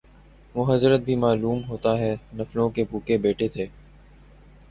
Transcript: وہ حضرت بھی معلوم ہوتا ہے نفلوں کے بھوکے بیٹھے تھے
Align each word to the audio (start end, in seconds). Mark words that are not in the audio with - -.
وہ 0.55 0.63
حضرت 0.67 1.01
بھی 1.01 1.15
معلوم 1.15 1.61
ہوتا 1.65 1.97
ہے 1.99 2.15
نفلوں 2.35 2.69
کے 2.69 2.83
بھوکے 2.89 3.17
بیٹھے 3.17 3.47
تھے 3.47 3.67